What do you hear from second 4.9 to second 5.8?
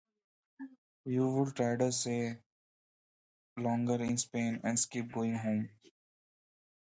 going home.